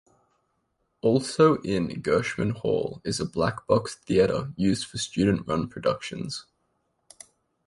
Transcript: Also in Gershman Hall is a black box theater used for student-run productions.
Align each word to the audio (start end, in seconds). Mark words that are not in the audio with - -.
Also 1.01 1.53
in 1.61 1.89
Gershman 2.01 2.53
Hall 2.63 3.01
is 3.05 3.19
a 3.19 3.25
black 3.29 3.67
box 3.67 3.93
theater 3.93 4.51
used 4.55 4.87
for 4.87 4.97
student-run 4.97 5.67
productions. 5.67 6.47